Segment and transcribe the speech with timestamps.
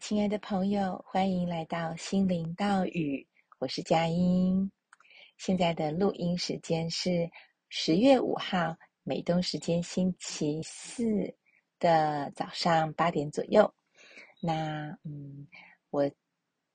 [0.00, 3.26] 亲爱的朋友，欢迎来到心灵道语，
[3.58, 4.70] 我是佳音。
[5.36, 7.28] 现在的录音时间是
[7.68, 11.04] 十月五号，美东时间星期四
[11.80, 13.72] 的早上八点左右。
[14.40, 15.48] 那嗯，
[15.90, 16.08] 我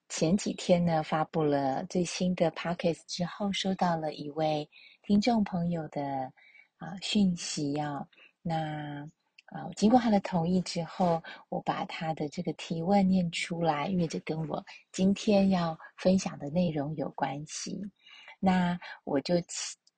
[0.10, 4.70] 前几天呢发布了最新的 Podcast 之后，收到了一位
[5.02, 6.34] 听众朋友的
[6.78, 8.06] 啊讯息哦。
[8.42, 9.10] 那
[9.54, 17.80] 啊，经过他的同意之后，我把他的这个提问念出来，因为这跟我今天要分享的内容有关系。
[18.40, 19.36] 那我就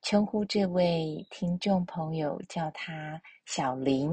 [0.01, 4.11] 称呼这位听众朋友叫他小林。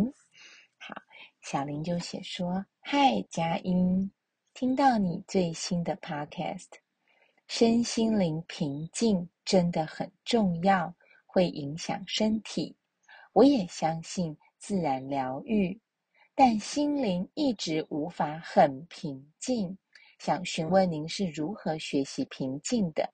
[0.78, 0.94] 好，
[1.40, 4.08] 小林就写说：“嗨，佳音，
[4.54, 6.68] 听到你最新的 Podcast，
[7.48, 10.94] 身心灵平静真的很重要，
[11.26, 12.76] 会影响身体。
[13.32, 15.76] 我也相信。”自然疗愈，
[16.36, 19.76] 但心灵一直无法很平静。
[20.20, 23.12] 想询问您是如何学习平静的？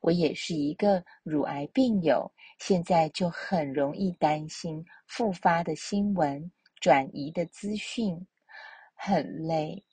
[0.00, 8.26] 我也是一个乳癌病友，现在就很容易担心复发的新闻、转移的资讯，
[8.94, 9.84] 很累，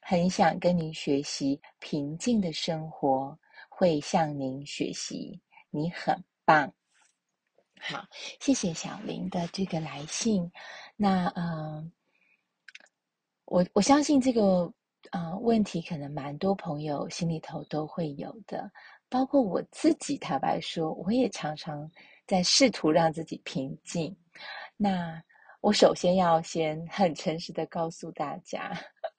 [0.00, 6.72] 很想跟您学习平静的生活，会向您学习，你很棒。
[7.80, 8.06] 好，
[8.40, 10.50] 谢谢小林的这个来信。
[10.96, 11.92] 那嗯、
[13.44, 14.72] 我我相信这个
[15.10, 18.70] 啊、呃、问题可能蛮多朋友心里头都会有的，
[19.08, 20.16] 包括我自己。
[20.16, 21.90] 坦白说，我也常常
[22.26, 24.16] 在试图让自己平静。
[24.76, 25.22] 那
[25.60, 28.72] 我首先要先很诚实的告诉大家，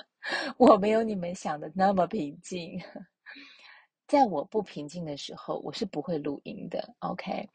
[0.57, 2.81] 我没有你们想的那么平静。
[4.07, 6.95] 在我不平静的时候，我是不会录音的。
[6.99, 7.47] OK。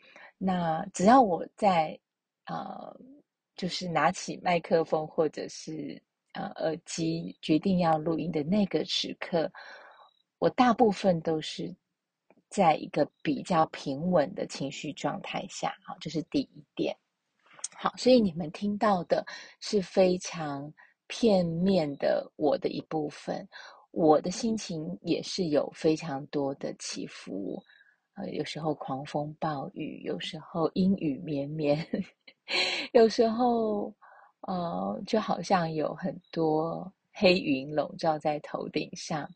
[0.42, 2.00] 那只要我在，
[2.46, 2.98] 呃，
[3.56, 6.02] 就是拿起麦克风或者是
[6.32, 9.52] 呃耳机，决定要录音的那个时刻，
[10.38, 11.76] 我大部分都是
[12.48, 16.96] 在一个比较平稳的情绪状态下，好，这是第一点。
[17.76, 19.22] 好，所以你们听到的
[19.60, 20.72] 是非常
[21.06, 23.46] 片面的我的一部分，
[23.90, 27.62] 我的心情也是有非常多的起伏。
[28.28, 31.86] 有时候狂风暴雨，有时候阴雨绵绵，
[32.92, 33.94] 有时候
[34.42, 39.28] 呃，就好像有很多黑云笼罩在头顶上，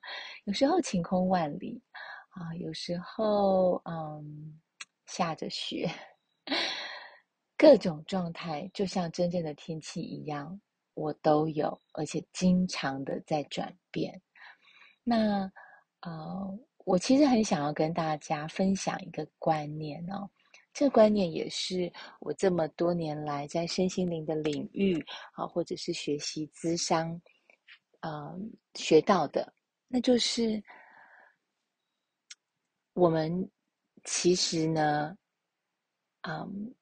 [0.45, 1.83] 有时候晴空万里
[2.31, 4.61] 啊，有时候嗯
[5.07, 5.89] 下着雪，
[7.57, 10.61] 各种状态就像真正的天气一样，
[10.95, 14.21] 我都有，而且经常的在转变。
[15.03, 15.51] 那
[16.01, 16.59] 呃。
[16.85, 20.29] 我其实很想要跟大家分享一个观念哦，
[20.73, 21.91] 这个观念也是
[22.21, 25.03] 我这么多年来在身心灵的领域
[25.33, 27.19] 啊，或者是学习咨商，
[28.01, 29.51] 嗯，学到的，
[29.89, 30.63] 那就是
[32.93, 33.51] 我们
[34.05, 35.17] 其实呢，
[36.29, 36.75] 嗯，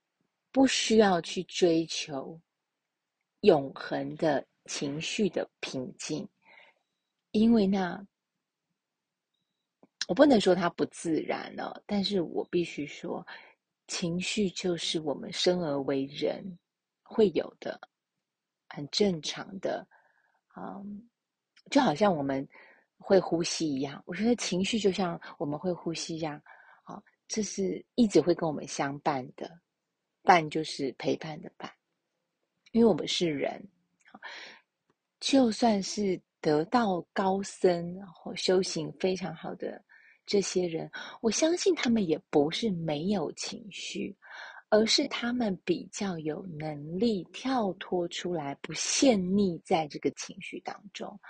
[0.51, 2.41] 不需要去追求
[3.43, 6.29] 永恒的情绪的平静，
[7.31, 8.05] 因为那。
[10.09, 13.25] 我不能说它不自然了，哦，但是我必须说，
[13.87, 16.45] 情绪就是我们生而为人
[17.03, 17.81] 会有的，
[18.69, 19.87] 很正常的，
[20.57, 21.09] 嗯，
[21.71, 22.47] 就好像我们
[22.99, 24.03] 会呼吸一样。
[24.07, 26.43] 我觉得情绪就像我们会呼吸一样，
[26.83, 29.49] 啊，这是一直会跟我们相伴的，
[30.23, 31.71] 伴就是陪伴的伴，
[32.73, 33.63] 因为我们是人，
[35.21, 39.81] 就算是得道高僧，然后修行非常好的。
[40.33, 44.17] 这些人，我相信他们也不是没有情绪，
[44.71, 51.21] 而是他们比较有能力跳脱出来，不陷溺在这个情绪当中。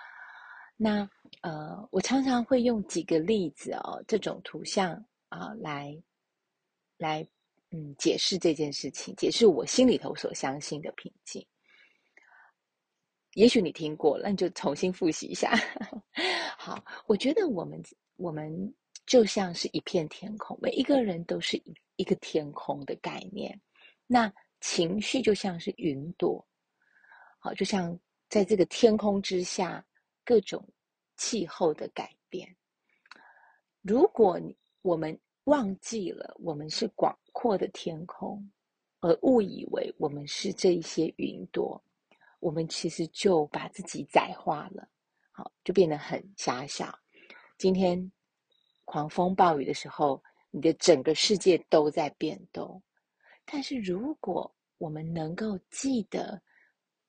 [0.76, 1.10] 那
[1.40, 4.92] 呃，我常常会用几个例子哦，这种图像
[5.30, 6.00] 啊、呃，来
[6.96, 7.26] 来
[7.72, 11.44] 嗯解释这件事情，解释我心里头所相信的平静。
[13.34, 15.52] 也许你听过，那你就重新复习一下。
[16.56, 17.82] 好，我觉得我们
[18.14, 18.72] 我们。
[19.04, 23.60] 就像是一片天空，每一个人都是一一个天空的概念。
[24.06, 26.46] 那情绪就像是云朵，
[27.38, 29.84] 好，就像在这个天空之下，
[30.24, 30.66] 各种
[31.16, 32.56] 气候的改变。
[33.82, 34.40] 如果
[34.82, 38.48] 我们忘记了我们是广阔的天空，
[39.00, 41.82] 而误以为我们是这一些云朵，
[42.38, 44.88] 我们其实就把自己窄化了，
[45.32, 46.96] 好，就变得很狭小。
[47.58, 48.10] 今天。
[48.92, 52.82] 狂风暴雨的时候，你的整个世界都在变动。
[53.46, 56.38] 但是，如果我们能够记得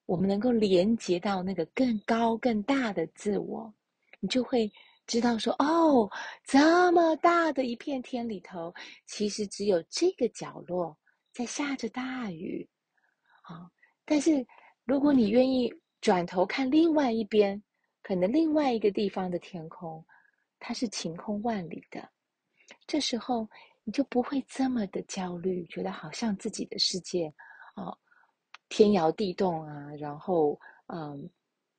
[0.06, 3.74] 我们能够连接到那个更高更大的自我，
[4.21, 4.71] 你就会
[5.06, 6.09] 知道说，哦，
[6.45, 8.74] 这么大的一片天里头，
[9.06, 10.97] 其实只有这个角落
[11.33, 12.65] 在下着大雨，
[13.41, 13.69] 啊，
[14.06, 14.47] 但是
[14.86, 15.69] 如果你愿意
[16.00, 17.62] 转头看另外一边，
[18.01, 20.01] 可能另外一个地方的天空，
[20.63, 22.10] 它是晴空万里的，
[22.88, 23.50] 这时候
[23.83, 27.31] 你就不会这么的焦虑，觉得好像自己的世界，
[27.75, 27.94] 啊。
[28.69, 31.30] 天摇地动啊，然后嗯，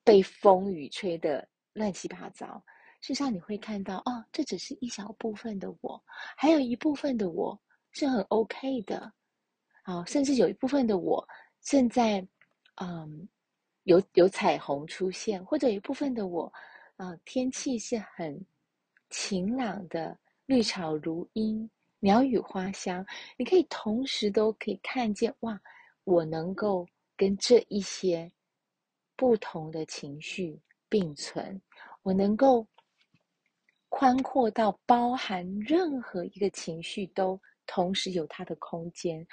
[0.04, 2.62] 被风雨吹得乱七八糟。
[3.00, 6.00] 事实上，你会看到哦，这只是一小部分的我，
[6.36, 7.58] 还有一部分的我
[7.90, 9.12] 是很 OK 的，
[9.82, 11.26] 啊、甚至有一部分的我
[11.62, 12.24] 正在
[12.76, 13.28] 嗯，
[13.84, 16.52] 有有彩虹出现，或者一部分的我，
[16.96, 18.40] 啊、天气是很
[19.16, 21.70] 晴朗的，绿草如茵，
[22.00, 23.06] 鸟语花香，
[23.38, 25.58] 你可以同时都可以看见哇。
[26.02, 26.84] 我能够
[27.16, 28.30] 跟这一些
[29.14, 31.62] 不同的情绪并存，
[32.02, 32.66] 我能够
[33.88, 39.24] 宽阔到包含任何一个情绪都同时有它的空间。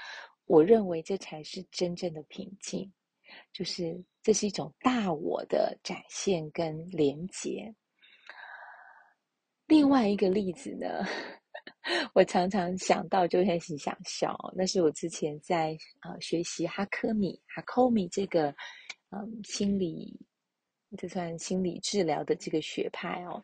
[0.46, 2.90] 我认为这才是真正的平静，
[3.52, 7.74] 就是这是一种大我的展现跟连结。
[9.72, 10.86] 另外一个例子呢？
[12.14, 18.54] 我常常想到就开始想笑，那是我之前在啊、学习哈科米哈科米这个
[19.12, 20.20] 嗯、心理，
[20.98, 23.42] 这算心理治疗的这个学派哦。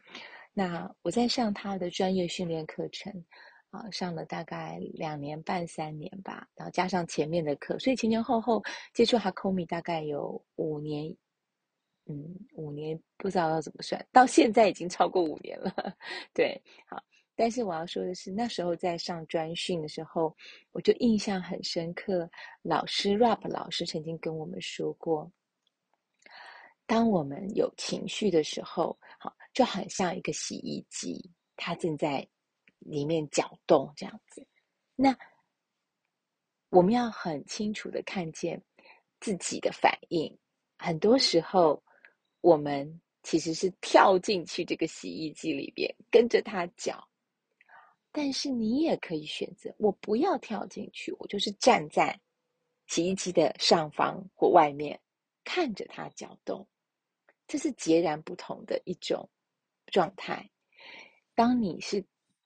[0.54, 3.10] 那我在上他的专业训练课程
[3.70, 8.62] 啊、上了大概两年半三年吧，然后加上前面的课，所以前前后后
[8.94, 11.16] 接触哈科米大概有五年，
[12.10, 15.74] 嗯，五年不知道要怎么算，到现在已经超过五年了，
[16.34, 17.04] 对，好。
[17.40, 20.36] 但是我要说的是，那时候在上专训的时候，
[20.72, 22.28] 我就印象很深刻。
[22.64, 25.32] 老师 Rap 老师曾经跟我们说过，
[26.88, 32.28] 当我们有情绪的时候，好，就很像一个洗衣机，它正在
[32.80, 34.44] 里面搅动这样子。
[34.96, 35.16] 那
[36.70, 38.60] 我们要很清楚的看见
[39.20, 40.36] 自己的反应。
[40.80, 41.80] 很多时候，
[42.42, 47.08] 我们其实是跳进去这个洗衣机里边，跟着它搅。
[48.12, 52.20] 但是你也可以选择，我不要跳进去，我就是站在
[52.88, 55.00] 洗衣机的上方或外面，
[55.44, 56.68] 看着它搅动，
[57.48, 59.30] 这是截然不同的一种
[59.88, 60.50] 状态。
[61.36, 62.04] 当你是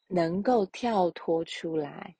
[0.07, 2.15] 能够跳脱出来，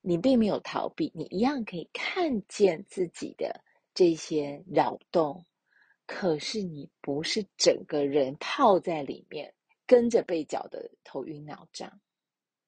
[0.00, 3.62] 你并没有逃避，你一样可以看见自己的
[3.94, 5.44] 这些扰动，
[6.14, 9.54] 可是你不是整个人泡在里面，
[9.86, 12.00] 跟着被搅得头晕脑胀。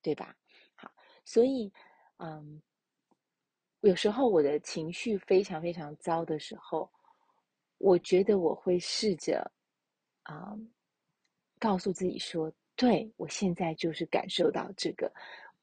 [0.03, 0.37] 对吧？
[0.75, 0.91] 好，
[1.25, 1.73] 所以，
[2.19, 2.61] 嗯，
[3.81, 6.91] 有时候我的情绪非常非常糟的时候，
[7.79, 9.51] 我觉得我会试着，
[10.25, 10.55] 啊、
[11.59, 15.11] 告诉自己说，对，我现在就是感受到这个，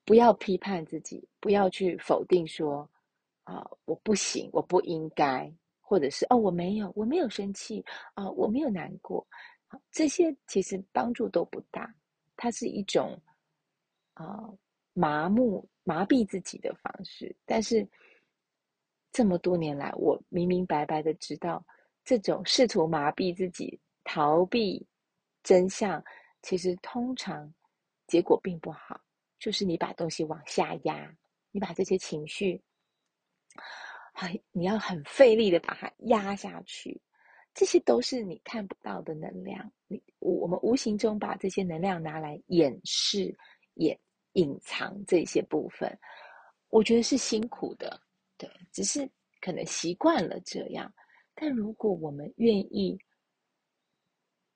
[0.06, 2.89] 不要批判自己，不要去否定说，
[3.44, 5.54] 啊，我不行，我不应该，
[5.92, 7.84] 或者是哦，我没有，我没有生气，
[8.14, 9.28] 啊，我没有难过，
[9.92, 11.94] 这些其实帮助都不大，
[12.38, 13.21] 它是一种。
[14.14, 14.48] 啊、
[14.94, 17.88] 麻木、麻痹自己的方式，但是
[19.12, 21.66] 这么多年来，我明明白白的知道，
[22.04, 24.86] 这种试图麻痹自己、逃避
[25.44, 26.04] 真相，
[26.44, 27.52] 其实通常
[28.06, 29.02] 结果并不好。
[29.40, 31.12] 就是你把东西往下压，
[31.52, 32.62] 你把这些情绪，
[34.21, 37.01] 很，你要很费力的把它压下去，
[37.54, 39.71] 这些都是你看不到的能量。
[39.87, 43.35] 你我我们无形中把这些能量拿来掩饰。
[43.75, 43.97] 也
[44.33, 45.97] 隐藏这些部分，
[46.69, 47.99] 我觉得是辛苦的，
[48.37, 49.09] 对，只是
[49.40, 50.94] 可能习惯了这样。
[51.33, 52.99] 但如果我们愿意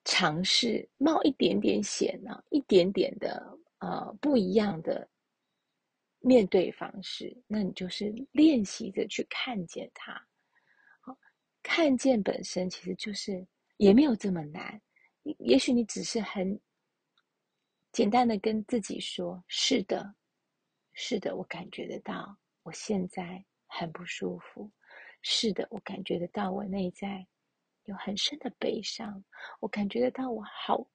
[0.04, 3.42] 尝试冒一点点险呢，一点点的
[3.78, 5.08] 呃不一样的
[6.26, 10.12] 面对方式，那你就是练习着去看见它。
[11.00, 11.16] 好，
[11.62, 14.80] 看见本身其实就是也没有这么难，
[15.38, 16.60] 也许你只是很。
[17.92, 20.14] 简单的跟自己说：“是的，
[20.92, 24.70] 是的，我感觉得到，我现在很不舒服。
[25.22, 27.26] 是的，我感觉得到，我内在
[27.84, 29.24] 有很深的悲伤。
[29.60, 30.86] 我感觉得到，我好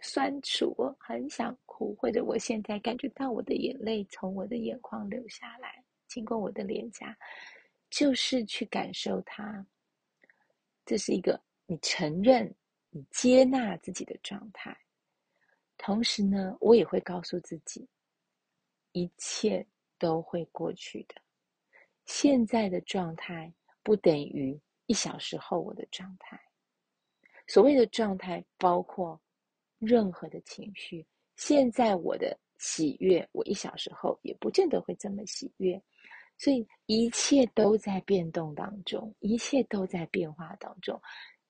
[0.00, 7.16] 酸楚，我很想哭，或者我现在感觉到我的眼泪从我的眼眶流下来，经过我的脸颊，
[7.90, 9.64] 就是去感受它。
[10.86, 12.52] 这是一个你承认、
[12.88, 14.76] 你接纳自己的状态。”
[15.76, 17.88] 同时呢，我也会告诉自己，
[18.92, 19.66] 一切
[19.98, 21.14] 都会过去的。
[22.04, 23.52] 现在的状态
[23.82, 26.40] 不等于一小时后我的状态。
[27.46, 29.20] 所谓的状态，包括
[29.80, 31.04] 任何的情绪。
[31.36, 35.82] 现在我的喜悦，我一小时后也不见得会这么喜悦。
[36.38, 40.98] 所以一切都在变动当中，一切都在变化当中。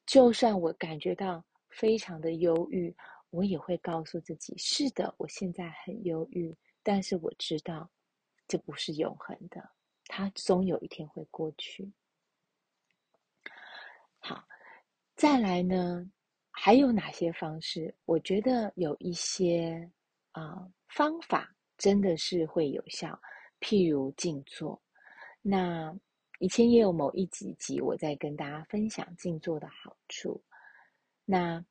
[0.04, 2.92] 就算我感觉到非常的忧郁，
[3.30, 7.88] 我也会告诉自己：是的，我现在很忧郁，但是我知道
[8.48, 9.70] 这不是永恒的，
[10.06, 11.92] 它总有一天会过去。
[14.18, 14.44] 好，
[15.14, 16.04] 再来呢，
[16.62, 17.94] 还有哪些方式？
[18.04, 19.90] 我觉得有一些
[20.32, 23.18] 啊、方法真的是会有效，
[23.60, 24.78] 譬如静坐。
[25.40, 25.90] 那
[26.38, 30.38] 以前也有某一几集我在跟大家分享静坐的好处。
[31.24, 31.64] 那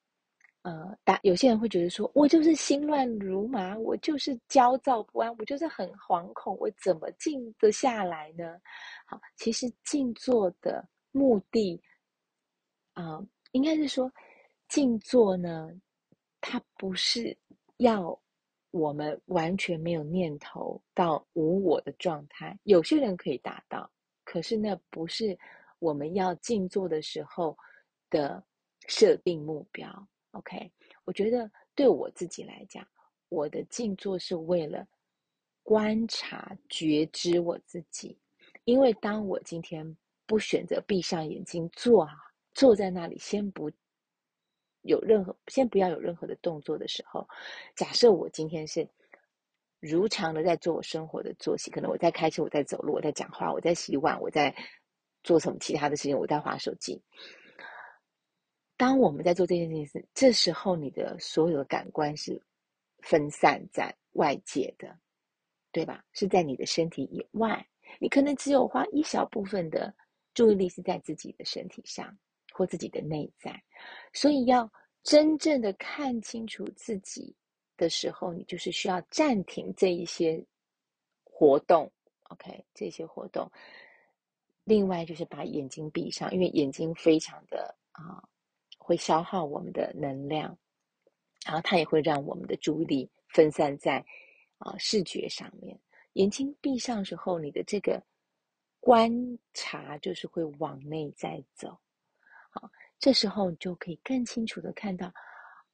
[0.64, 8.60] 呃，大有些人会觉得说，我就是心乱如麻，我就是焦躁不安，我就是很惶恐，我怎么静得下来呢？
[9.06, 11.80] 好，其实静坐的目的。
[12.94, 14.12] 啊、应该是说，
[14.70, 15.70] 静坐呢，
[16.40, 17.36] 它不是
[17.78, 18.18] 要
[18.72, 22.58] 我们完全没有念头到无我的状态。
[22.64, 23.90] 有些人可以达到，
[24.24, 25.38] 可是那不是
[25.80, 27.58] 我们要静坐的时候
[28.12, 28.42] 的
[28.88, 30.08] 设定目标。
[30.32, 30.72] OK，
[31.04, 32.88] 我觉得对我自己来讲，
[33.30, 34.88] 我的静坐是为了
[35.64, 38.18] 观察、觉知我自己。
[38.66, 39.98] 因为当我今天
[40.28, 42.14] 不选择闭上眼睛坐啊。
[42.56, 43.72] 坐在那里，先不
[44.82, 47.28] 有任何，先不要有任何的动作的时候，
[47.76, 48.88] 假设我今天是
[49.80, 54.56] 如常的在做我生活的作息，可能我在开车，我在走路，我在讲话，我在洗碗，我在
[55.24, 57.02] 做什么其他的事情，我在划手机。
[58.78, 62.42] 当我们在做这件事情，这时候你的所有的感官是
[63.00, 64.98] 分散在外界的，
[65.72, 66.04] 对吧？
[66.14, 67.68] 是在你的身体以外，
[68.00, 69.94] 你可能只有花一小部分的
[70.34, 72.18] 注意力是在自己的身体上。
[72.60, 73.64] 或自己的内在，
[74.12, 74.70] 所以要
[75.02, 77.34] 真正的看清楚自己
[77.78, 80.46] 的时候，你就是需要暂停这一些
[81.24, 81.90] 活动
[82.24, 83.50] ，OK，这些活动。
[84.66, 88.22] 另外就是把眼睛闭上，因为眼睛非常的啊，
[88.78, 90.58] 会消耗我们的能量，
[91.46, 94.06] 然后它也会让我们的注意力分散在
[94.58, 95.80] 啊视觉上面。
[96.14, 98.04] 眼睛闭上时候，你的这个
[98.82, 99.10] 观
[99.54, 101.80] 察就是会往内在走。
[103.00, 105.10] 这时候你就可以更清楚的看到，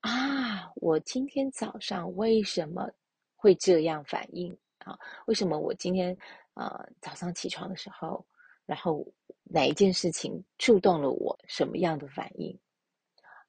[0.02, 2.88] 啊，我今天早上为什么
[3.36, 4.96] 会这样反应啊？
[5.26, 6.16] 为什么我今天
[6.54, 8.24] 呃早上起床的时候，
[8.68, 9.04] 然后
[9.44, 12.56] 哪一件事情触动了我什么样的反应？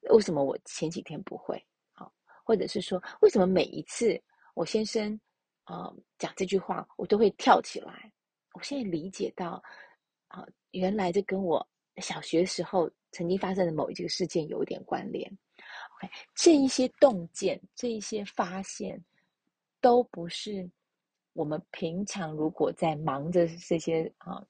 [0.09, 1.63] 为什么我前几天不会？
[1.93, 2.09] 啊，
[2.43, 4.19] 或者是说，为什么每一次
[4.55, 5.19] 我先生
[5.65, 8.11] 啊讲这句话，我都会跳起来？
[8.53, 9.61] 我现在理解到，
[10.29, 11.63] 啊，原来这跟我
[11.97, 12.89] 小学时候。
[13.17, 15.27] 曾经发生的某一个事件有一点关联
[15.95, 19.03] ，OK，这一些洞见，这一些发现，
[19.81, 20.69] 都不是
[21.33, 24.45] 我们平常如果在忙着这些啊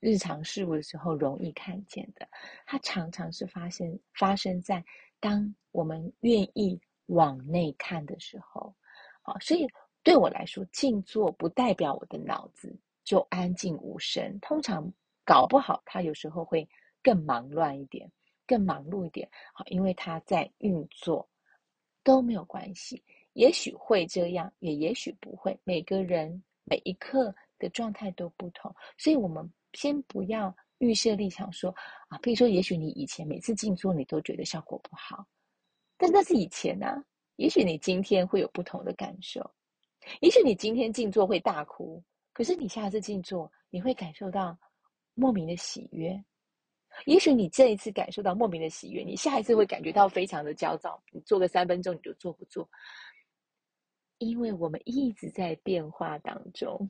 [0.00, 2.28] 日常事务的时候容易看见的，
[2.66, 4.84] 它常常是发生发生在
[5.18, 8.74] 当我们愿意往内看的时候，
[9.22, 9.66] 啊，所以
[10.02, 14.92] 对我来说，静坐不代表我的脑子就安静无声，通常
[15.24, 16.68] 搞不好它有时候会。
[17.02, 18.10] 更忙乱一点，
[18.46, 21.28] 更忙碌一点，好，因为他在运作，
[22.02, 23.02] 都没有关系。
[23.34, 25.58] 也许会这样，也也许不会。
[25.64, 31.74] 每个人每一刻的状态都不同，所以我们先不要预设立场说
[32.08, 35.26] 啊，比如说，也许你以前每次静坐你都觉得效果不好，
[35.96, 37.04] 但那是以前啊。
[37.36, 39.40] 也许你今天会有不同的感受，
[40.20, 42.04] 也许你今天静坐会大哭，
[42.34, 44.58] 可是你下次静坐你会感受到
[45.14, 46.22] 莫名的喜悦。
[47.06, 51.02] 也许你这一次感受到莫名的喜悦，你下一次会感觉到非常的焦躁。
[51.12, 52.68] 你坐个三分钟你就坐不住，
[54.18, 56.88] 因为我们一直在变化当中，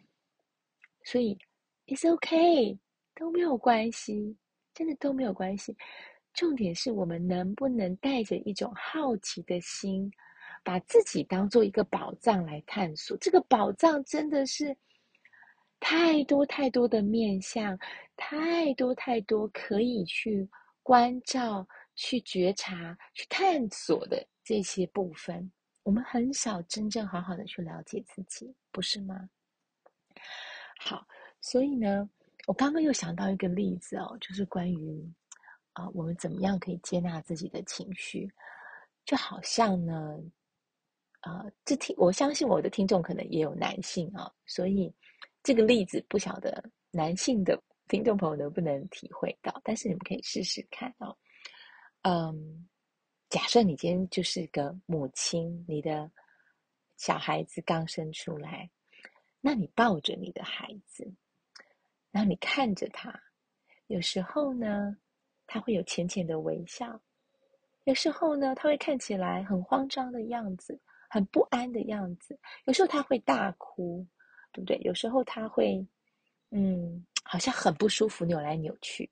[1.05, 1.39] 所以
[1.87, 2.77] it's okay
[3.15, 4.37] 都没有关系，
[4.75, 5.77] 真的都没有关系。
[6.33, 10.11] 重点是我们能不能带着一种好奇的心，
[10.65, 13.17] 把自己当做一个宝藏来探索。
[13.19, 14.77] 这个宝藏真的是。
[15.81, 17.77] 太多太多的面向，
[18.15, 20.47] 太多太多可以去
[20.83, 25.51] 关照、去觉察、去探索的这些部分，
[25.83, 29.29] 我们很少真正好好的去了解自己，不是吗？
[30.79, 31.07] 好，
[31.41, 32.09] 所以呢，
[32.47, 35.11] 我刚刚又想到一个例子哦，就是关于
[35.73, 38.31] 啊、我们怎么样可以接纳自己的情绪，
[39.07, 40.19] 就好像呢，
[41.21, 44.93] 啊、呃，这听我相信我的听众可能也有男性啊、哦，所以。
[45.43, 49.61] 这个例子不晓得男性的听众朋友能不能体会到？
[49.65, 51.17] 但是你们可以试试看哦。
[52.03, 52.69] 嗯，
[53.29, 56.11] 假设你今天就是个母亲，你的
[56.97, 58.71] 小孩子刚生出来，
[59.41, 61.11] 那你抱着你的孩子，
[62.11, 63.19] 然后你看着他，
[63.87, 64.97] 有时候呢，
[65.47, 67.01] 他会有浅浅的微笑，
[67.85, 70.79] 有时候呢，他会看起来很慌张的样子，
[71.09, 74.07] 很不安的样子，有时候他会大哭，
[74.53, 74.79] 对不对？
[74.83, 75.87] 有时候他会，
[76.51, 79.11] 嗯，好像很不舒服，扭来扭去。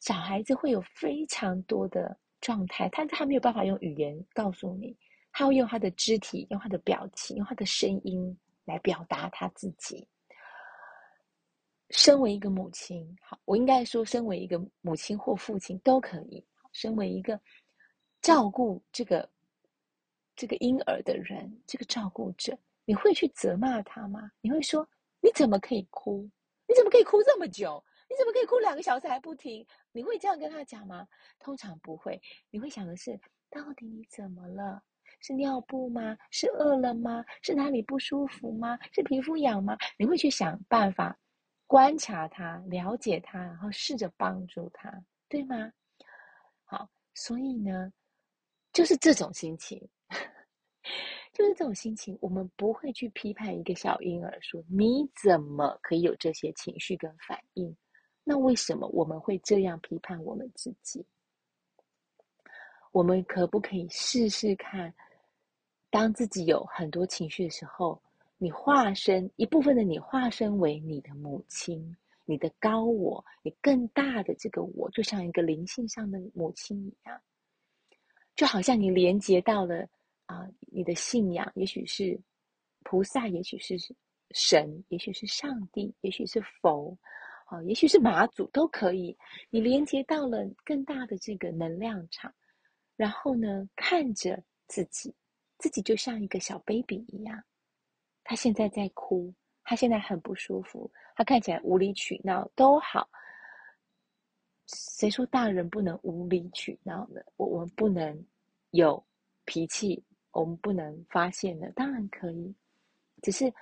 [0.00, 4.96] 小孩子会有非常多的状态，但是他没有办法用语言告诉你，
[5.32, 10.06] 他会用他的肢体、用他的表情、用他的声音来表达他自己。
[11.90, 16.44] 身为一个母亲，好，我应该说，身为一个母亲或父亲都可以。
[16.72, 17.38] 身为一个
[18.20, 19.28] 照顾这个
[20.34, 24.30] 这个婴儿的人，这个照顾者，你会去责骂他吗？
[24.40, 24.86] 你会说，
[25.20, 26.28] 你怎么可以哭？
[26.66, 27.82] 你怎么可以哭这么久？
[28.08, 29.66] 你怎么可以哭两个小时还不停？
[29.92, 31.06] 你会这样跟他讲吗？
[31.38, 32.20] 通常不会。
[32.50, 33.18] 你会想的是，
[33.50, 34.82] 到底你怎么了？
[35.20, 36.16] 是尿布吗？
[36.30, 37.24] 是饿了吗？
[37.42, 38.78] 是哪里不舒服吗？
[38.92, 39.76] 是皮肤痒吗？
[39.98, 41.18] 你会去想办法
[41.66, 44.92] 观察他，了解他，然后试着帮助他，
[45.28, 45.72] 对吗？
[46.64, 47.90] 好，所以呢，
[48.72, 49.88] 就是这种心情。
[51.34, 57.76] 就是这种心情，我们不会去批判一个小婴儿说，你怎么可以有这些情绪跟反应？
[58.22, 61.04] 那为什么我们会这样批判我们自己？
[62.92, 64.94] 我们可不可以试试看，
[65.90, 68.00] 当自己有很多情绪的时候，
[68.38, 77.20] 你化身一部分的你化身为你的母亲，你的高我，你更大的这个我，就像一个灵性上的母亲一样，
[78.36, 79.84] 就好像你连接到了。
[80.74, 82.20] 你的信仰也许是
[82.82, 83.76] 菩萨，也许是
[84.32, 86.98] 神，也许是上帝，也许是佛，
[87.46, 89.16] 啊、也许是马祖，都可以。
[89.50, 92.34] 你连接到了更大的这个能量场，
[92.96, 95.14] 然后呢，看着自己，
[95.58, 97.40] 自己就像一个小 baby 一样，
[98.24, 99.32] 他现在在哭，
[99.62, 103.08] 他现在很不舒服，他看起来无理取闹都好。
[104.66, 107.20] 谁说大人不能无理取闹呢？
[107.36, 108.26] 我我们不能
[108.70, 109.06] 有
[109.44, 110.02] 脾气。
[110.34, 112.52] 我们不能发现的，当然可以，
[113.22, 113.52] 只是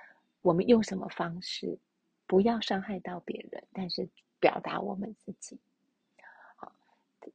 [0.41, 1.77] 我们用什么方式，
[2.25, 4.09] 不要伤害到别人，但是
[4.39, 5.57] 表达我们自己。
[6.55, 6.73] 好，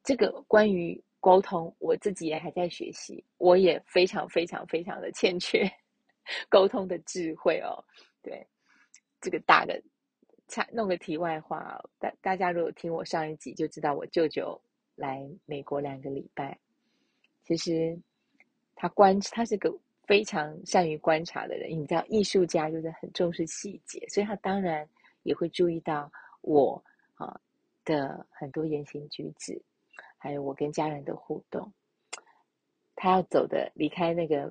[0.03, 5.71] 这个关于沟通，我自己也还在学习，我也非常非常非常的欠缺
[6.51, 7.83] 沟通的智慧哦。
[8.21, 8.45] 对，
[9.21, 9.81] 这个大的，
[10.73, 14.61] 弄个题外话，大大家如果听我上一集就知道，我舅舅
[14.97, 16.59] 来美国两个礼拜，
[17.45, 17.97] 其实。
[18.81, 21.69] 他观，他是个非常善于观察的人。
[21.69, 24.89] 你知道，艺术家就是很重视细节，所以他当然
[25.25, 26.09] 也会注意到
[26.43, 26.81] 我
[27.15, 27.41] 啊
[27.85, 29.61] 的很多言行举止，
[30.17, 31.73] 还有我跟家人的互动。
[32.95, 34.49] 他要走的离开那个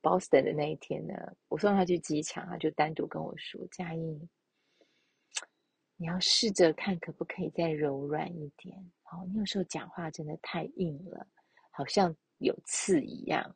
[0.00, 1.14] Boston 的那一天呢，
[1.48, 4.26] 我送他去机场，他就单独跟我说：“佳音，
[5.96, 8.74] 你要试着看可不可以再柔软一点。
[9.12, 11.26] 哦，你有时候讲话真的太硬了，
[11.70, 13.54] 好像。”有刺一样，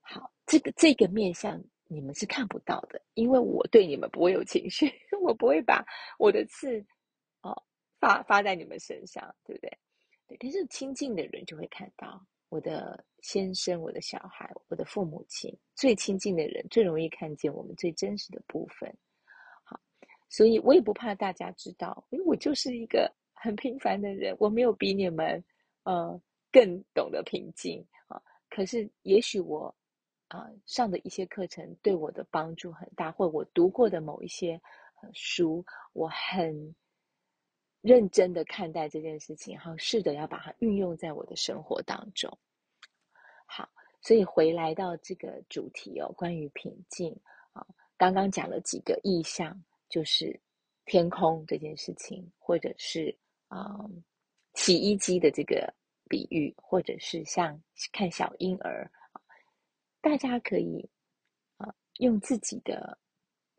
[0.00, 5.84] 好，这个这个面相你们是看不到的，因为我对你们不会有情绪， 我不会把
[6.18, 6.84] 我的刺
[7.42, 7.62] 哦
[8.00, 9.78] 发发在你们身上，对不对？
[10.26, 18.92] 对，但是亲近的人就会看到我的先生、我的小孩、我的父母亲，最亲近的人最容易看见我们最真实的部分。
[19.62, 19.78] 好，
[20.28, 25.44] 所以我也不怕大家知道，因为我就是一个很平凡的人，我没有比你们
[25.84, 26.20] 呃。
[26.54, 28.22] 更懂得平静啊！
[28.48, 29.74] 可是也许我
[30.28, 34.60] 啊上的一些课程对我的帮助很大，或我读过的某一些
[35.12, 36.72] 书，我很
[37.80, 42.38] 认真的看待这件事情，然后试着要把它运用在我的生活当中。
[43.46, 43.68] 好，
[44.00, 47.18] 所以回来到这个主题哦，关于平静
[47.52, 50.40] 啊，刚刚讲了几个意象，就是
[50.84, 53.90] 天空这件事情，或者是啊
[54.54, 55.74] 洗衣机的这个。
[56.08, 57.60] 比喻，或者是像
[57.92, 58.90] 看小婴儿，
[60.00, 60.88] 大家可以
[61.56, 62.98] 啊用自己的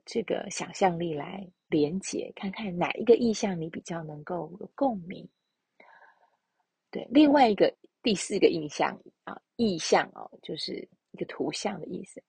[0.06, 5.28] 这个想象力来连接，看看哪一个意象你比较能够有共鸣。
[6.92, 12.24] 对，另外一个第四个印象啊，意象哦，就是一个图像的意思，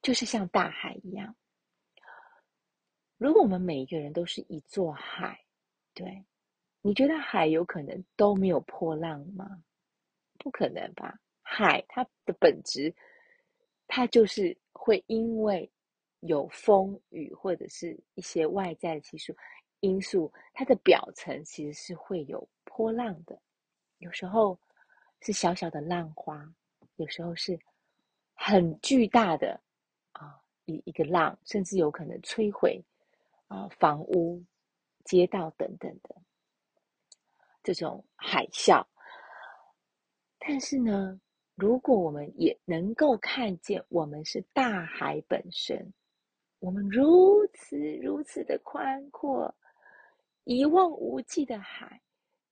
[0.00, 1.34] 就是像大海一样。
[3.18, 5.38] 如果我们每一个人都是一座海，
[5.92, 6.24] 对。
[6.86, 9.60] 你觉得海有可能都没有波浪吗？
[10.38, 11.18] 不可能吧！
[11.42, 12.94] 海它的本质，
[13.88, 15.68] 它就是会因为
[16.20, 19.36] 有风雨或者是一些外在的气数，
[19.80, 23.36] 因素，它的表层其实是会有波浪的，
[23.98, 24.56] 有时候
[25.22, 26.48] 是小小的浪花，
[26.94, 27.58] 有时候是
[28.32, 29.60] 很巨大的
[30.12, 32.80] 啊一一个浪，甚至有可能摧毁
[33.48, 34.40] 啊房屋、
[35.04, 36.14] 街道等等的
[37.74, 38.86] 这种海啸。
[40.38, 41.20] 但是呢，
[41.56, 45.92] 如果我们也能够看见，我们是大海本身，
[46.60, 49.52] 我们如此如此的宽阔。
[50.44, 52.00] 一望无际的海，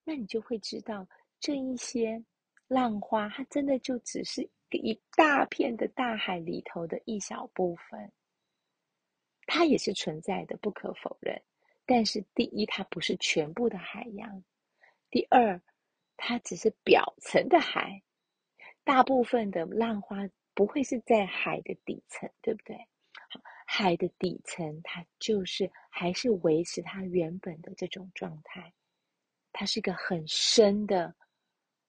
[0.03, 1.07] 那你就会知道，
[1.38, 2.24] 这一些
[2.66, 8.12] 浪花，它真的就只是一大片的大海里头的一小部分。
[9.46, 11.40] 它也是存在的，不可否认。
[11.87, 14.42] 但是，第一，它不是全部的海洋；
[15.14, 15.62] 第二，
[16.16, 18.03] 它只是表层的海。
[18.83, 22.77] 大部分的浪花不会是在海的底层，对不对？
[23.64, 28.74] 海的底层，它就是还是维持它原本的这种状态，
[29.53, 31.14] 它是一个很深的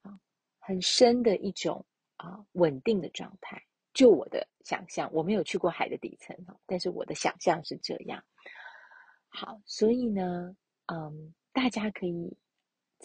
[0.03, 0.19] 啊，
[0.59, 1.83] 很深的一种
[2.17, 3.59] 啊稳定的状态。
[3.91, 8.23] 就我的想象，我没有去过海的底层，但是我的想象是这样。
[9.29, 10.55] 好，所以呢，
[10.93, 12.37] 嗯，大家可以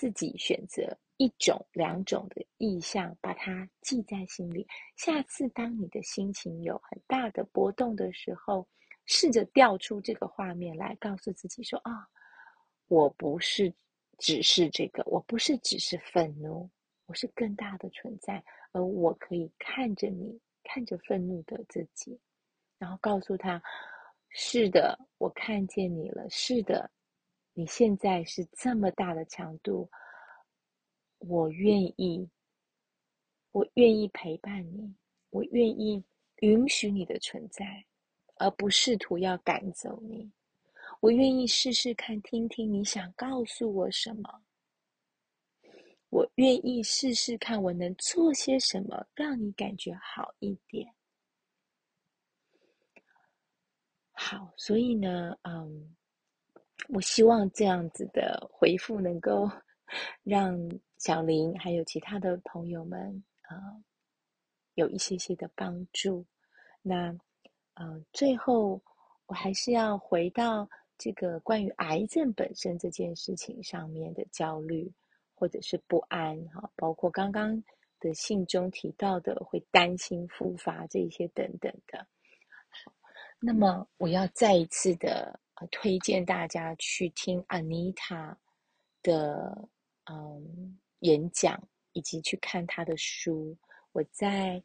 [0.01, 0.97] 自己选择。
[1.19, 4.67] 一种、两种的意象，把它记在心里。
[4.97, 8.67] 下次当你的心情有很大的波动的时候，
[9.05, 12.07] 试着调出这个画面来，告诉自己说：“啊、哦，
[12.89, 13.71] 我不是
[14.17, 16.71] 只是这个，我不是只是愤怒，
[17.05, 22.19] 我是更大的存在，而我可以看着你，看着愤怒的自己，
[22.79, 23.63] 然后告诉他：
[24.31, 26.27] 是的，我看见你了。
[26.31, 26.91] 是的，
[27.55, 29.91] 你现在是这么大的强度。”
[31.21, 32.31] 我愿意，
[33.53, 34.95] 我愿意陪伴你，
[35.29, 36.03] 我愿意
[36.37, 37.85] 允许你的存在，
[38.37, 40.33] 而不试图要赶走你。
[41.01, 44.43] 我愿意试试看，听听你想告诉我什么。
[46.09, 50.95] 我愿意试试看，我能做些什么让你感觉好一点。
[54.13, 55.95] 好，所以呢，嗯，
[56.93, 59.51] 我希望这样子的回复能够
[60.23, 60.69] 让。
[61.01, 63.57] 小林还有其他的朋友们，呃，
[64.75, 66.27] 有一些些的帮助。
[66.83, 67.07] 那，
[67.73, 68.79] 呃，最后
[69.25, 74.93] 我还是要回到这个关于癌症本身这件事情上面的焦虑
[75.35, 77.65] 或者是不安，哈，包括刚刚
[77.99, 82.07] 的信中提到的会担心复发这些等等的。
[83.41, 88.37] 那么我要再一次的，推荐大家去听 Anita
[89.03, 89.69] 的，
[90.11, 90.79] 嗯。
[91.01, 93.57] 演讲以及去看她的书，
[93.93, 94.63] 我在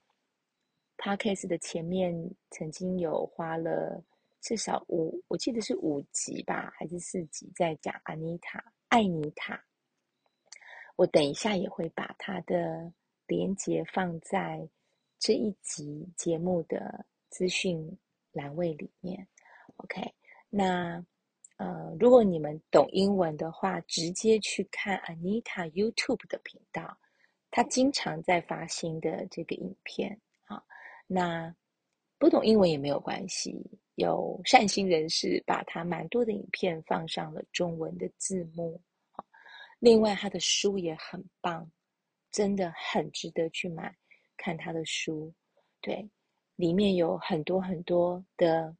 [0.98, 2.14] Podcast 的前面
[2.50, 4.04] 曾经有花了
[4.42, 9.64] 至少五，我记得是五集吧，还是四集，在讲安妮塔、艾妮塔。
[10.98, 12.92] 我等一下也会把他的
[13.28, 14.68] 连结放在
[15.18, 17.98] 这一集节目的资讯
[18.34, 19.26] 栏位里面。
[19.78, 20.02] OK，
[20.56, 21.06] 那。
[21.58, 26.98] 呃，如果你们懂英文的话，直接去看 Anita YouTube 的频道，
[27.50, 30.20] 她经常在发新的这个影片。
[30.44, 30.62] 好，
[31.08, 31.56] 那
[32.18, 33.58] 不懂英文也没有关系，
[33.96, 38.82] 有善心人士把他蛮多的影片放上了中文的字幕。
[39.80, 41.72] 另外他的书也很棒，
[42.34, 43.96] 真的很值得去买
[44.36, 45.34] 看他的书。
[45.80, 46.06] 对，
[46.58, 48.76] 里面有很多很多的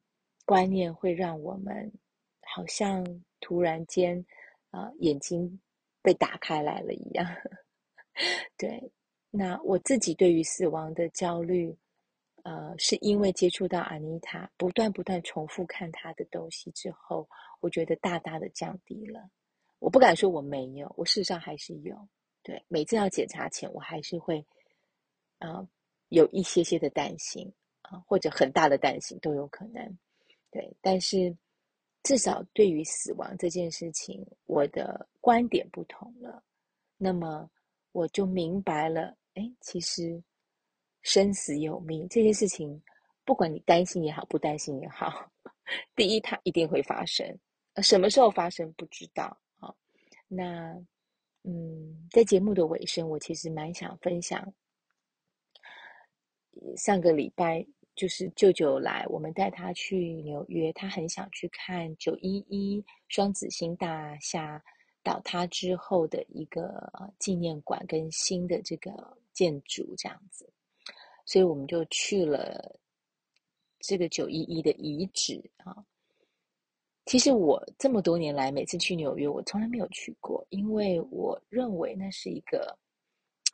[0.46, 1.92] 观念会让我们。
[2.48, 3.04] 好像
[3.42, 4.24] 突然间，
[4.70, 5.60] 啊、眼睛
[6.02, 7.28] 被打开来了一样。
[8.56, 8.92] 对，
[9.30, 11.76] 那我自己对于死亡的焦虑，
[12.44, 17.28] 呃，是因为接触到阿妮塔，不断不断重复看她的东西之后，
[17.60, 19.28] 我觉得大大的降低了。
[19.80, 22.08] 我不敢说我没有，我事实上还是有。
[22.42, 24.46] 对，每次要检查前，我还是会，
[25.40, 25.68] 啊、
[26.10, 29.98] 有一些些的担心啊、或者很大的担心都有可能。
[30.56, 31.36] 对，但是。
[32.08, 36.44] 至少对于死亡这件事情，我的观点不同了，
[36.98, 37.50] 那么
[37.94, 39.18] 我就明白了。
[39.34, 40.24] 哎，其实
[41.02, 42.80] 生死有命这件事情，
[43.24, 45.32] 不管你担心也好，不担心也好，
[45.98, 47.28] 第一它一定会发生，
[47.82, 49.36] 什么时候发生不知道。
[49.58, 49.74] 啊，
[50.28, 50.80] 那
[51.42, 54.54] 嗯，在节目的尾声，我其实蛮想分享
[56.78, 57.66] 上个礼拜。
[57.96, 64.62] 就是舅舅来，我们带他去纽约，他很想去看九一一双子星大厦
[65.02, 68.92] 倒塌之后的一个纪念馆跟新的这个
[69.34, 70.52] 建筑这样子，
[71.26, 72.78] 所以我们就去了
[73.80, 75.76] 这个九一一的遗址啊。
[77.06, 82.78] 其实我这么多年来，每次去纽约，我从来没有去过，因为我认为那是一个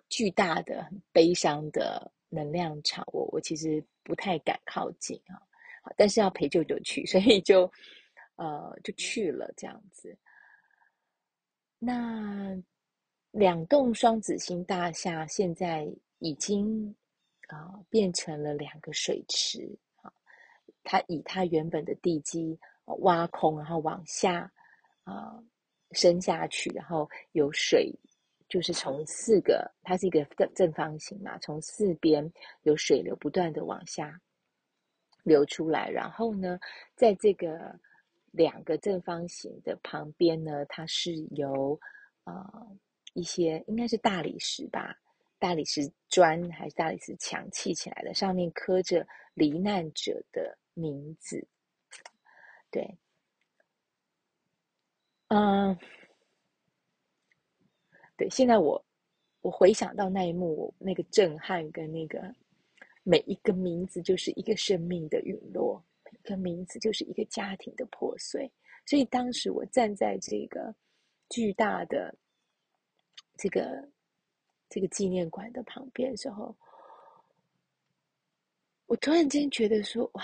[0.08, 5.38] 巨大的、很悲伤的能量场，我我其实不太敢靠近啊。
[5.96, 7.72] 但是要陪舅舅去， 所以就
[8.38, 10.18] 呃就去了这样子。
[11.78, 12.58] 那
[13.30, 16.96] 两栋双子星大厦现在已经
[17.48, 20.12] 啊、变成了两个水池啊，
[20.84, 22.58] 它以它原本的地基。
[23.00, 24.52] 挖空，然后往下
[25.04, 25.44] 啊、呃、
[25.92, 27.94] 深下去，然后有水，
[28.52, 32.30] 就是从四个，它是一个正正方形嘛，从四边
[32.64, 34.20] 有水流不断的往下
[35.24, 36.60] 流出来，然后呢，
[36.94, 37.80] 在这个
[38.32, 41.80] 两个正方形的旁边呢，它是由
[42.26, 42.78] 呃
[43.14, 44.94] 一些应该是大理石吧，
[45.40, 51.48] 大理石砖还是大理石墙砌起来的，上面刻着罹难者的名字。
[52.70, 52.98] 对，
[55.30, 55.78] 嗯，
[58.30, 58.84] 现在我
[59.42, 62.34] 我回想到那一幕，那个震撼跟那个
[63.04, 68.52] 每一个名字就是一个生命的陨落，每个名字就是一个家庭的破碎。
[68.86, 70.74] 所以当时我站在这个
[71.30, 72.14] 巨大的
[73.38, 73.90] 这个
[74.70, 76.56] 这个纪念馆的旁边的时候，
[78.88, 80.24] 我突然间觉得说，哇！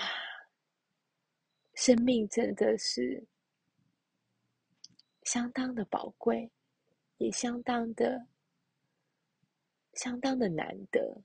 [1.74, 3.24] 生命真的是
[5.22, 6.50] 相当的宝贵，
[7.18, 8.26] 也相当的、
[9.94, 11.22] 相当的难得，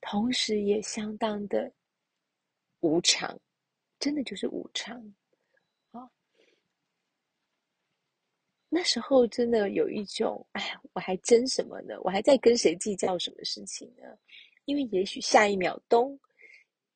[0.00, 1.72] 同时也相当的
[2.80, 3.40] 无常，
[3.98, 5.14] 真的就是无常
[5.92, 6.10] 啊！
[8.68, 11.94] 那时候真的有一种，哎呀，我还争什么呢？
[12.02, 14.02] 我还在跟谁计较什么事情呢？
[14.64, 16.18] 因为也许下一秒咚，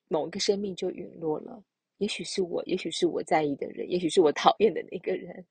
[0.09, 1.62] 某一个生命就陨落了。
[1.99, 5.47] 也许是我，也许是我在意的人，也许是我讨厌的那个人。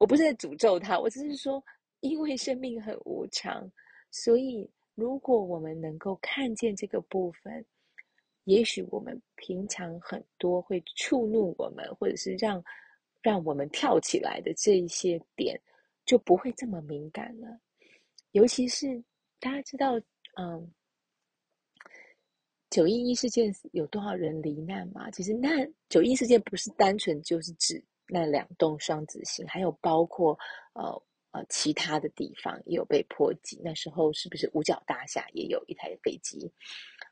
[0.00, 1.62] 我不是在诅咒他，我只是说，
[2.00, 3.70] 因为生命很无常，
[4.10, 7.62] 所以如果我们能够看见这个部分，
[8.44, 12.64] 也许我们平常很多会触怒我们，或者是让
[13.20, 15.60] 让我们跳起来的这一些点，
[16.06, 17.60] 就不会这么敏感了。
[18.30, 19.04] 尤其是
[19.38, 20.00] 大家知道，
[20.38, 20.72] 嗯。
[22.70, 25.10] 九一一事件有多少人罹难吗？
[25.10, 25.50] 其实难
[25.88, 30.38] 九一事件不是单纯就是指那两栋双子星，还有包括
[30.74, 33.60] 呃呃其他的地方也有被波及。
[33.64, 36.50] 那时候是不是五角大厦也有一台飞机，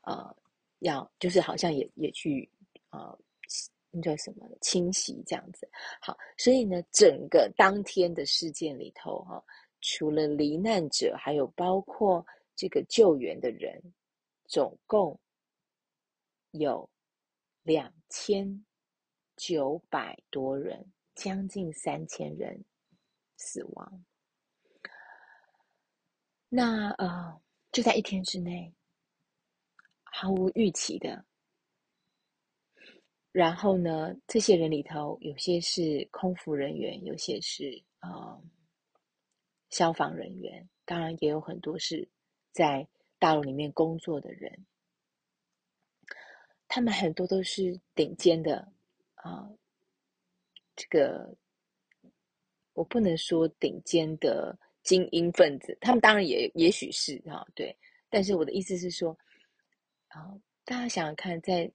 [0.03, 0.37] 呃，
[0.81, 2.51] 要就是好像也也去
[2.91, 3.19] 呃
[3.91, 5.69] 那叫什么侵袭这样子。
[6.01, 9.45] 好，所以呢，整个当天的事件里头哈、哦，
[9.81, 13.81] 除了罹难者，还有包括这个救援的人，
[14.47, 15.19] 总共。
[16.53, 16.89] 有
[17.63, 18.65] 两千
[19.39, 22.63] 九百多人，将近三千人
[23.37, 24.05] 死亡。
[26.51, 27.41] 那呃，
[27.73, 28.75] 就在一天之内，
[30.03, 31.25] 毫无预期的。
[33.31, 38.43] 然后呢，这些人里头，有些是空服人员，有些是呃
[39.71, 42.09] 消防人员，当然也有很多是
[42.51, 44.67] 在大楼里面工作的人。
[46.67, 48.73] 他们很多都是顶尖的
[49.23, 49.49] 啊、
[50.77, 51.35] 这个
[52.73, 57.77] 我不能说顶尖的精英分子，他们当然也也许是哈、哦，对。
[58.09, 59.17] 但是我的意思是说，
[60.09, 61.71] 啊、大家想想看，在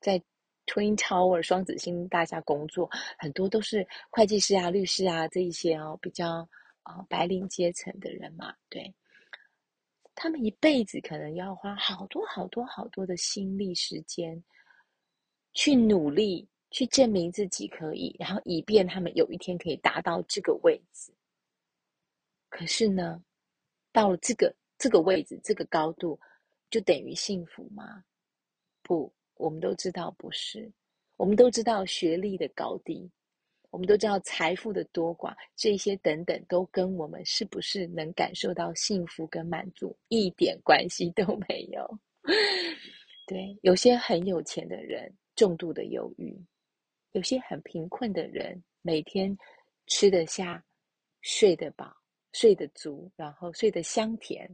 [0.00, 0.18] 在
[0.66, 6.48] Twin Tower 双子星大厦工作，很多都是会计师啊、律师啊这一些哦，比较
[6.82, 8.92] 啊、白领阶层的人嘛，对。
[10.18, 14.42] 他们一辈子可能要花好多好多好多的心力时间，
[15.52, 21.10] 去努力去证明自己可以，然后以便他们有一天可以达到这个位置。
[22.50, 23.24] 可是呢，
[23.92, 26.20] 到了这个这个位置这个高度，
[26.68, 28.04] 就等于幸福吗？
[28.82, 30.70] 不，我们都知道不是。
[31.16, 33.10] 我们都知道学历的高低。
[33.70, 41.98] 我们都知道财富的多寡，这些等等都跟我们是不是能感受到幸福跟满足一点关系都没有。
[43.26, 46.38] 对，有些很有钱的人重度的忧郁，
[47.16, 49.36] 有些很贫困的人每天
[49.86, 50.62] 吃得下、
[51.22, 51.96] 睡得饱、
[52.32, 54.46] 睡得足，然后睡得香甜，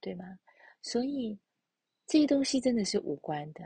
[0.00, 0.38] 对吗？
[0.82, 1.38] 所以
[2.06, 3.64] 这些东西真的是无关的。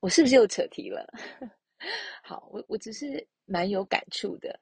[0.00, 1.06] 我是不是又扯题了？
[2.22, 3.26] 好，我我只是。
[3.46, 4.60] 蛮有感触的，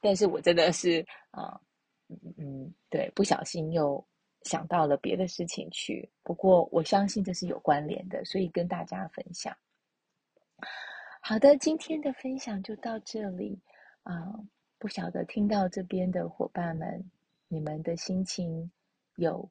[0.00, 1.60] 但是我真的是啊，
[2.08, 4.02] 嗯嗯，对，不小心又
[4.44, 6.10] 想到了别的事情去。
[6.22, 9.54] 不过我相信这是有关联的，所以跟大家分享。
[11.24, 13.56] 好的，今天的分享就到这里
[14.02, 14.12] 啊、
[14.76, 17.08] 不晓得听到这边的伙伴们，
[17.46, 18.68] 你们的心情
[19.14, 19.48] 有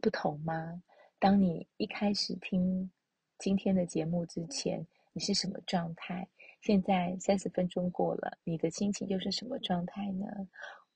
[0.00, 0.82] 不同吗？
[1.18, 2.90] 当你一开始听
[3.36, 6.26] 今天的节目之前，你是什么状态？
[6.62, 10.26] 现在三十分钟过了，你的心情又是什么状态呢？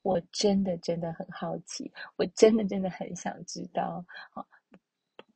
[0.01, 4.03] 我真的真的很好奇，我真的真的很想知道。
[4.31, 4.47] 好，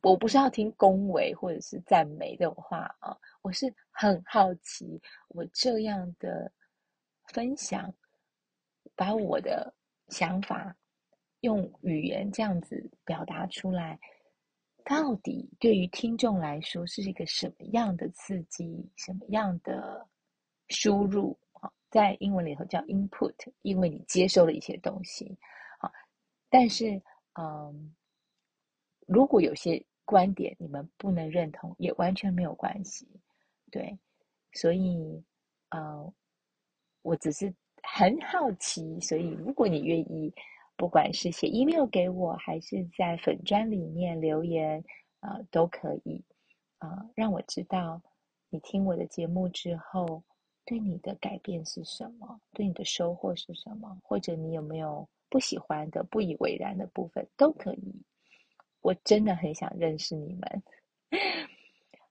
[0.03, 6.51] 我不是要听恭维或者是赞美这种话啊，我是很好奇，我这样的
[7.25, 7.93] 分享，
[8.95, 9.73] 把我的
[10.09, 10.75] 想法
[11.41, 13.99] 用语言这样子表达出来。
[14.83, 20.07] 到底对于听众来说是一个什么样的刺激，什么样的
[20.69, 21.39] 输入？
[21.91, 25.37] 在英文里头叫 input，因为你接收了一些东西
[25.79, 25.91] 啊。
[26.49, 27.01] 但是，
[27.35, 27.95] 嗯，
[29.07, 33.07] 如果有些观点你们不能认同，也完全没有关系。
[33.71, 33.97] 对，
[34.55, 35.23] 所以，
[35.69, 36.13] 嗯，
[37.03, 40.35] 我只是很好奇，所以如果你愿意。
[40.77, 44.83] 不管是写 email 给我，还是在粉专里面留言，
[45.21, 46.25] 啊、呃，都可以，
[46.79, 48.01] 啊、让我知道
[48.49, 50.23] 你听我的节目之后，
[50.65, 58.03] 对你的改变是什么，对你的收获是什么，或者你有没有不喜欢的、不以为然的部分，都可以。
[58.81, 60.63] 我真的很想认识你们。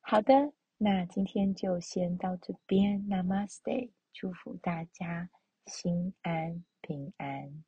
[0.01, 3.07] 好的，那今天就先到这边。
[3.07, 5.29] Namaste，祝福大家
[5.65, 7.63] 心安平安。